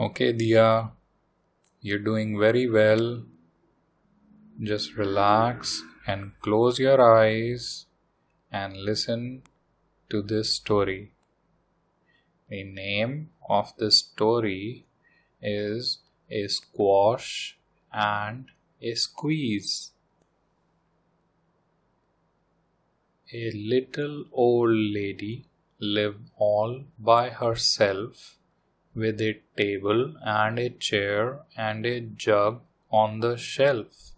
Okay, 0.00 0.32
Dia, 0.32 0.92
you're 1.82 1.98
doing 1.98 2.38
very 2.38 2.66
well. 2.66 3.24
Just 4.58 4.96
relax 4.96 5.82
and 6.06 6.32
close 6.40 6.78
your 6.78 7.02
eyes 7.02 7.84
and 8.50 8.78
listen 8.78 9.42
to 10.08 10.22
this 10.22 10.54
story. 10.54 11.12
The 12.48 12.64
name 12.64 13.28
of 13.46 13.74
the 13.76 13.90
story 13.90 14.86
is 15.42 15.98
A 16.30 16.48
Squash 16.48 17.58
and 17.92 18.46
a 18.80 18.94
Squeeze. 18.94 19.92
A 23.34 23.50
little 23.50 24.24
old 24.32 24.70
lady 24.70 25.44
lived 25.78 26.30
all 26.38 26.84
by 26.98 27.28
herself 27.28 28.38
with 28.94 29.20
a 29.20 29.40
table 29.56 30.14
and 30.22 30.58
a 30.58 30.70
chair 30.70 31.40
and 31.56 31.86
a 31.86 32.00
jug 32.00 32.60
on 32.90 33.20
the 33.20 33.36
shelf. 33.36 34.12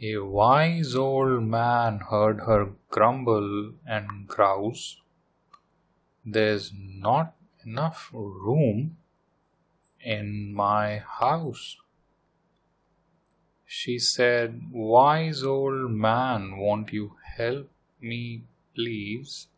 A 0.00 0.18
wise 0.18 0.94
old 0.94 1.42
man 1.42 1.98
heard 2.10 2.40
her 2.40 2.70
grumble 2.88 3.72
and 3.86 4.26
grouse. 4.26 5.00
There's 6.24 6.72
not 6.72 7.34
enough 7.64 8.10
room 8.12 8.96
in 10.00 10.54
my 10.54 10.98
house. 10.98 11.76
She 13.66 13.98
said, 13.98 14.62
Wise 14.70 15.42
old 15.42 15.90
man, 15.90 16.56
won't 16.56 16.92
you 16.92 17.16
help 17.36 17.68
me, 18.00 18.44
please? 18.74 19.48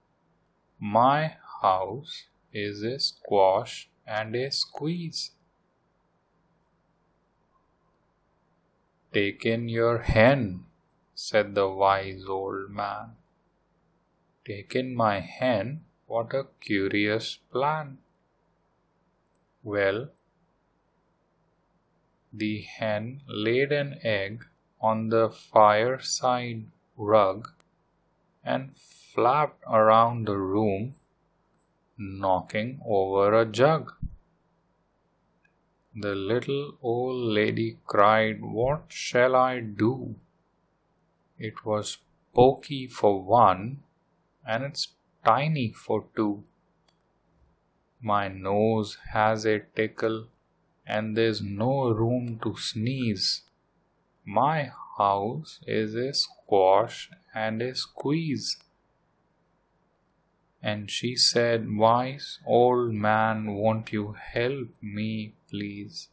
My 0.81 1.37
house 1.61 2.25
is 2.53 2.83
a 2.83 2.99
squash 2.99 3.89
and 4.07 4.35
a 4.35 4.51
squeeze. 4.51 5.33
Take 9.13 9.45
in 9.45 9.69
your 9.69 9.99
hen, 9.99 10.65
said 11.15 11.55
the 11.55 11.69
wise 11.69 12.25
old 12.29 12.71
man. 12.71 13.17
Take 14.45 14.75
in 14.75 14.95
my 14.95 15.21
hen, 15.21 15.85
what 16.07 16.33
a 16.35 16.47
curious 16.61 17.39
plan. 17.53 17.99
Well, 19.63 20.09
the 22.33 22.63
hen 22.63 23.23
laid 23.27 23.73
an 23.73 23.99
egg 24.03 24.47
on 24.81 25.09
the 25.09 25.29
fireside 25.29 26.67
rug 26.97 27.51
and 28.45 28.75
flapped 28.77 29.63
around 29.67 30.27
the 30.27 30.39
room 30.39 30.95
knocking 32.01 32.81
over 32.85 33.35
a 33.39 33.45
jug. 33.45 33.93
The 35.95 36.15
little 36.15 36.79
old 36.81 37.35
lady 37.35 37.77
cried, 37.85 38.41
What 38.41 38.85
shall 38.89 39.37
I 39.37 39.61
do? 39.61 40.15
It 41.39 41.65
was 41.65 41.99
pokey 42.35 42.87
for 42.87 43.23
one, 43.23 43.83
and 44.47 44.65
it's 44.65 44.89
tiny 45.25 45.73
for 45.73 46.07
two. 46.17 46.45
My 48.01 48.29
nose 48.29 48.97
has 49.13 49.45
a 49.45 49.61
tickle, 49.77 50.29
and 50.87 51.17
there's 51.17 51.43
no 51.43 51.91
room 51.91 52.41
to 52.43 52.57
sneeze. 52.57 53.43
My 54.25 54.73
house 54.97 55.61
is 55.67 55.95
a 55.95 56.15
squash 56.15 57.11
and 57.35 57.61
a 57.61 57.75
squeeze. 57.75 58.57
And 60.63 60.91
she 60.91 61.17
said, 61.17 61.75
Wise 61.75 62.39
old 62.47 62.93
man, 62.93 63.55
won't 63.55 63.93
you 63.93 64.13
help 64.13 64.69
me, 64.83 65.35
please? 65.49 66.09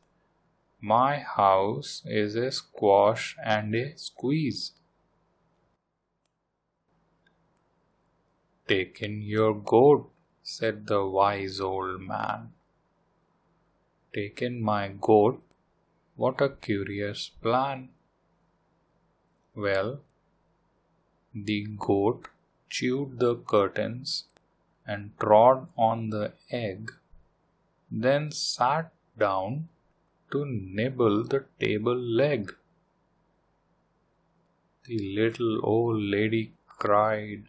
My 0.79 1.17
house 1.19 2.01
is 2.05 2.35
a 2.35 2.51
squash 2.51 3.35
and 3.43 3.75
a 3.75 3.97
squeeze. 3.97 4.71
Take 8.67 9.01
in 9.01 9.21
your 9.21 9.53
goat, 9.53 10.09
said 10.43 10.87
the 10.87 11.05
wise 11.05 11.59
old 11.59 12.01
man. 12.01 12.53
Take 14.13 14.41
in 14.41 14.61
my 14.61 14.89
goat, 14.89 15.41
what 16.15 16.41
a 16.41 16.49
curious 16.49 17.29
plan. 17.41 17.89
Well, 19.55 20.01
the 21.33 21.67
goat 21.77 22.27
chewed 22.69 23.19
the 23.19 23.35
curtains 23.35 24.25
and 24.87 25.11
trod 25.19 25.67
on 25.77 26.09
the 26.09 26.31
egg, 26.49 26.91
then 27.91 28.31
sat 28.31 28.91
down 29.17 29.67
to 30.31 30.45
nibble 30.45 31.23
the 31.25 31.45
table 31.59 31.95
leg. 31.95 32.53
The 34.85 34.99
little 35.19 35.59
old 35.63 36.01
lady 36.01 36.53
cried, 36.67 37.43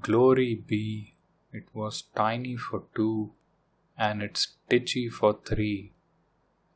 Glory 0.00 0.54
be, 0.54 1.14
it 1.52 1.64
was 1.72 2.04
tiny 2.16 2.56
for 2.56 2.84
two, 2.94 3.32
and 3.96 4.22
it's 4.22 4.48
stitchy 4.48 5.08
for 5.10 5.38
three. 5.44 5.92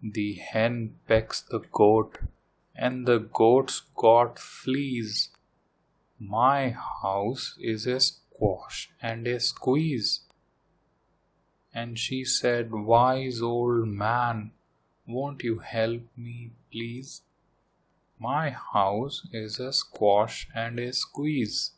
The 0.03 0.35
hen 0.35 0.97
pecks 1.09 1.41
the 1.41 1.61
goat, 1.73 2.19
and 2.75 3.07
the 3.07 3.19
goat's 3.19 3.83
got 3.97 4.39
fleas. 4.39 5.31
My 6.19 6.71
house 7.03 7.57
is 7.61 7.87
a 7.87 8.01
squash 8.37 8.91
and 9.01 9.27
a 9.27 9.41
squeeze. 9.41 10.21
And 11.75 11.99
she 11.99 12.25
said, 12.25 12.73
Wise 12.73 13.41
old 13.43 13.89
man, 13.89 14.53
won't 15.07 15.43
you 15.43 15.59
help 15.59 16.03
me, 16.17 16.51
please? 16.71 17.23
My 18.19 18.51
house 18.51 19.27
is 19.33 19.59
a 19.61 19.73
squash 19.73 20.49
and 20.55 20.79
a 20.79 20.93
squeeze. 20.93 21.73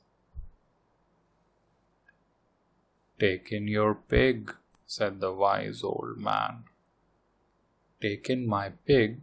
Take 3.19 3.51
in 3.51 3.67
your 3.67 3.95
pig, 3.95 4.55
said 4.87 5.21
the 5.21 5.33
wise 5.33 5.83
old 5.83 6.19
man. 6.19 6.65
Take 8.01 8.31
in 8.31 8.47
my 8.47 8.71
pig, 8.87 9.21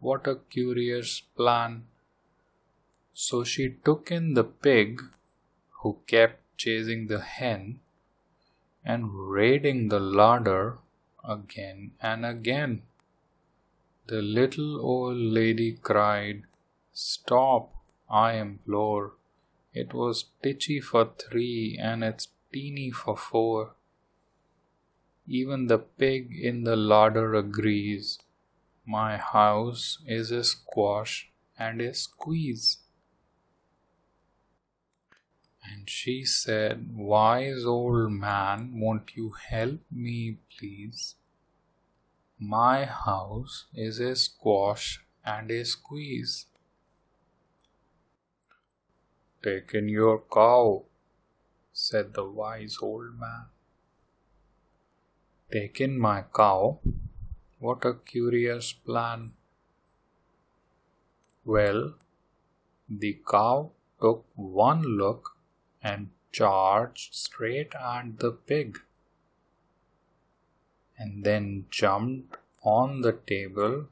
what 0.00 0.26
a 0.26 0.36
curious 0.36 1.20
plan. 1.20 1.84
So 3.14 3.44
she 3.44 3.70
took 3.84 4.12
in 4.12 4.34
the 4.34 4.44
pig, 4.44 5.02
who 5.80 5.98
kept 6.06 6.42
chasing 6.58 7.06
the 7.06 7.20
hen 7.20 7.80
and 8.84 9.30
raiding 9.30 9.88
the 9.88 10.00
larder 10.00 10.78
again 11.26 11.92
and 12.00 12.26
again. 12.26 12.82
The 14.08 14.22
little 14.22 14.80
old 14.80 15.16
lady 15.16 15.72
cried, 15.72 16.42
Stop, 16.92 17.74
I 18.10 18.32
implore. 18.34 19.12
It 19.72 19.94
was 19.94 20.30
titchy 20.42 20.80
for 20.80 21.10
three 21.18 21.78
and 21.80 22.02
it's 22.02 22.28
teeny 22.52 22.90
for 22.90 23.16
four. 23.16 23.74
Even 25.26 25.66
the 25.66 25.78
pig 25.78 26.34
in 26.34 26.64
the 26.64 26.74
larder 26.76 27.34
agrees. 27.34 28.18
My 28.86 29.18
house 29.18 29.98
is 30.06 30.30
a 30.30 30.42
squash 30.42 31.30
and 31.58 31.82
a 31.82 31.92
squeeze. 31.92 32.78
And 35.70 35.88
she 35.90 36.24
said, 36.24 36.96
Wise 36.96 37.64
old 37.64 38.12
man, 38.12 38.80
won't 38.80 39.16
you 39.16 39.34
help 39.50 39.80
me, 39.90 40.38
please? 40.56 41.14
My 42.38 42.84
house 42.84 43.66
is 43.74 43.98
a 43.98 44.14
squash 44.16 45.04
and 45.24 45.50
a 45.50 45.64
squeeze. 45.64 46.46
Take 49.42 49.74
in 49.74 49.88
your 49.88 50.22
cow, 50.32 50.84
said 51.72 52.14
the 52.14 52.24
wise 52.24 52.78
old 52.80 53.18
man. 53.18 53.46
Take 55.50 55.80
in 55.80 55.98
my 55.98 56.24
cow? 56.34 56.78
What 57.58 57.84
a 57.84 57.94
curious 57.94 58.72
plan. 58.72 59.32
Well, 61.44 61.94
the 62.88 63.18
cow 63.28 63.72
took 64.00 64.24
one 64.36 64.82
look 64.82 65.37
and 65.82 66.10
charged 66.32 67.14
straight 67.14 67.74
at 67.74 68.18
the 68.18 68.32
pig, 68.32 68.78
and 70.96 71.24
then 71.24 71.66
jumped 71.70 72.36
on 72.62 73.00
the 73.02 73.12
table 73.12 73.86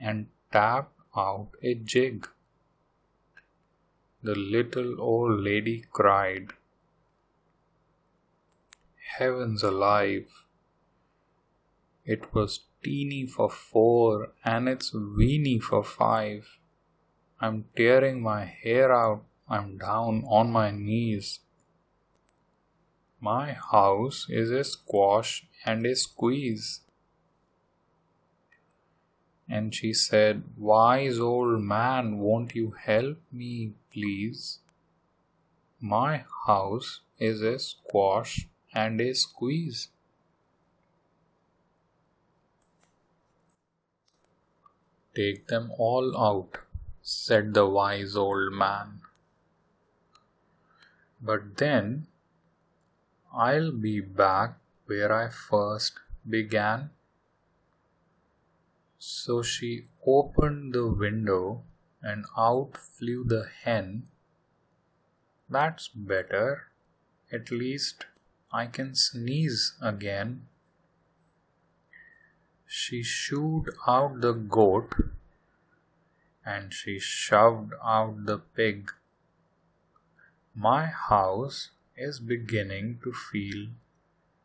and 0.00 0.28
tapped 0.50 0.98
out 1.16 1.48
a 1.62 1.74
jig. 1.74 2.28
The 4.22 4.34
little 4.34 5.00
old 5.00 5.40
lady 5.40 5.84
cried, 5.90 6.52
Heavens 9.18 9.62
alive! 9.62 10.46
It 12.04 12.32
was 12.34 12.60
teeny 12.82 13.26
for 13.26 13.50
four 13.50 14.32
and 14.44 14.68
it's 14.68 14.92
weeny 14.92 15.58
for 15.58 15.84
five. 15.84 16.58
I'm 17.40 17.66
tearing 17.76 18.22
my 18.22 18.44
hair 18.44 18.92
out 18.92 19.24
I'm 19.52 19.78
down 19.78 20.24
on 20.26 20.50
my 20.50 20.70
knees. 20.70 21.40
My 23.20 23.52
house 23.52 24.26
is 24.28 24.50
a 24.50 24.64
squash 24.64 25.46
and 25.64 25.86
a 25.86 25.94
squeeze. 25.94 26.80
and 29.52 29.74
she 29.74 29.92
said, 29.92 30.42
Wise 30.56 31.18
old 31.18 31.60
man, 31.62 32.18
won't 32.18 32.54
you 32.54 32.70
help 32.70 33.18
me, 33.30 33.72
please? 33.92 34.60
My 35.78 36.24
house 36.46 37.00
is 37.18 37.42
a 37.42 37.58
squash 37.58 38.48
and 38.74 38.98
a 39.00 39.14
squeeze. 39.14 39.88
Take 45.14 45.48
them 45.48 45.70
all 45.76 46.16
out, 46.16 46.56
said 47.02 47.52
the 47.52 47.66
wise 47.66 48.16
old 48.16 48.54
man. 48.54 49.00
But 51.22 51.56
then 51.56 52.08
I'll 53.32 53.70
be 53.70 54.00
back 54.00 54.58
where 54.86 55.12
I 55.12 55.28
first 55.28 55.94
began. 56.28 56.90
So 58.98 59.42
she 59.42 59.84
opened 60.04 60.74
the 60.74 60.88
window 60.88 61.62
and 62.02 62.24
out 62.36 62.76
flew 62.76 63.24
the 63.24 63.48
hen. 63.62 64.08
That's 65.48 65.88
better. 65.88 66.68
At 67.32 67.50
least 67.50 68.06
I 68.52 68.66
can 68.66 68.94
sneeze 68.94 69.74
again. 69.80 70.46
She 72.66 73.02
shooed 73.02 73.70
out 73.86 74.20
the 74.20 74.32
goat 74.32 74.94
and 76.44 76.74
she 76.74 76.98
shoved 76.98 77.72
out 77.84 78.26
the 78.26 78.38
pig. 78.38 78.90
My 80.54 80.84
house 80.84 81.70
is 81.96 82.20
beginning 82.20 83.00
to 83.04 83.12
feel 83.12 83.68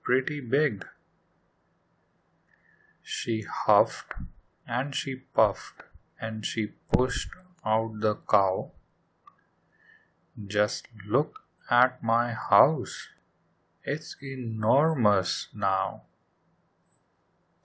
pretty 0.03 0.39
big. 0.39 0.85
She 3.01 3.41
huffed 3.41 4.13
and 4.65 4.95
she 4.95 5.15
puffed 5.15 5.83
and 6.19 6.45
she 6.45 6.67
pushed 6.91 7.29
out 7.65 7.99
the 7.99 8.15
cow. 8.15 8.71
Just 10.45 10.87
look 11.05 11.39
at 11.69 12.01
my 12.01 12.31
house. 12.31 13.09
It's 13.83 14.15
enormous 14.21 15.49
now. 15.53 16.03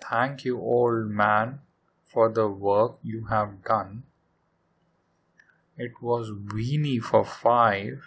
Thank 0.01 0.45
you, 0.45 0.59
old 0.59 1.11
man, 1.11 1.61
for 2.05 2.29
the 2.29 2.49
work 2.49 2.99
you 3.03 3.27
have 3.27 3.63
done. 3.65 4.03
It 5.77 6.03
was 6.03 6.33
weeny 6.53 6.99
for 6.99 7.25
five, 7.25 8.03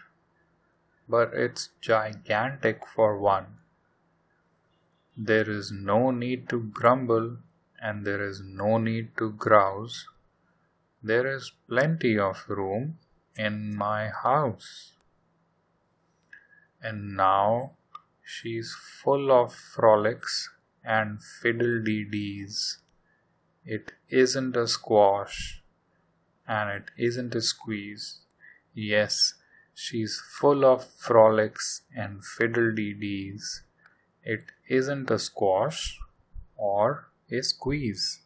but 1.08 1.34
it's 1.34 1.70
gigantic 1.82 2.88
for 2.88 3.18
one. 3.18 3.58
There 5.18 5.50
is 5.50 5.72
no 5.72 6.12
need 6.12 6.50
to 6.50 6.60
grumble 6.60 7.38
and 7.82 8.06
there 8.06 8.24
is 8.24 8.42
no 8.42 8.78
need 8.78 9.16
to 9.18 9.32
grouse. 9.32 10.08
There 11.02 11.28
is 11.34 11.52
plenty 11.70 12.18
of 12.18 12.44
room 12.50 12.98
in 13.38 13.76
my 13.76 14.10
house. 14.10 14.94
And 16.82 17.16
now 17.16 17.72
she's 18.24 18.76
full 18.76 19.32
of 19.32 19.54
frolics 19.54 20.50
and 20.84 21.22
fiddle-dee-dees. 21.22 22.80
It 23.66 23.94
isn't 24.10 24.56
a 24.56 24.68
squash 24.68 25.62
and 26.48 26.70
it 26.70 26.92
isn't 26.98 27.34
a 27.36 27.42
squeeze. 27.42 28.20
Yes, 28.74 29.36
she's 29.76 30.20
full 30.40 30.66
of 30.66 30.84
frolics 30.84 31.84
and 31.96 32.26
fiddle-dee-dees. 32.26 33.62
It 34.24 34.46
isn't 34.68 35.12
a 35.12 35.20
squash 35.20 36.00
or 36.58 37.10
a 37.30 37.44
squeeze. 37.44 38.22